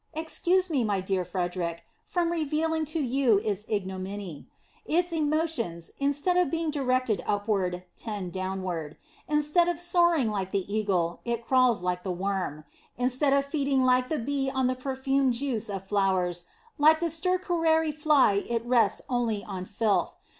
[0.15, 4.47] Excuse me, my dear Fred eric, from revealing to you its ignominy.
[4.83, 8.97] Its emotions, instead of being directed upward, tend downward.
[9.27, 12.63] Instead of soaring like the <_> eagle, it crawls like the worm;
[12.97, 16.45] instead of feeding like the bee on the perfumed juice of flowers,
[16.79, 20.15] like the stercorary fly it rests only on filth.